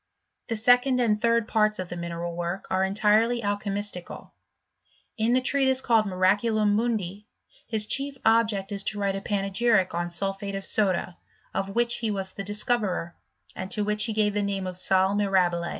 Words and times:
The 0.47 0.55
second 0.57 0.99
and 0.99 1.21
third 1.21 1.47
parts 1.47 1.77
of 1.77 1.89
The 1.89 1.95
Mineral 1.95 2.35
"Work 2.35 2.65
are 2.71 2.83
entirely 2.83 3.43
alchy 3.43 3.71
mistical* 3.71 4.31
In 5.15 5.33
the 5.33 5.41
treatise 5.41 5.79
called" 5.79 6.07
Miraculum 6.07 6.73
Mundi," 6.73 7.27
his 7.67 7.85
chief 7.85 8.17
object 8.25 8.71
is 8.71 8.81
to 8.85 8.99
write 8.99 9.15
a 9.15 9.21
panegyric 9.21 9.93
on 9.93 10.09
sulphate 10.09 10.55
of 10.55 10.65
soda, 10.65 11.17
of 11.53 11.75
which 11.75 11.97
he 11.97 12.09
was 12.09 12.31
the 12.31 12.43
discoverer, 12.43 13.15
and 13.55 13.69
to 13.69 13.83
which 13.83 14.05
he 14.05 14.13
gave 14.13 14.33
the 14.33 14.41
name 14.41 14.65
of 14.65 14.75
sal 14.75 15.13
mirabile. 15.13 15.67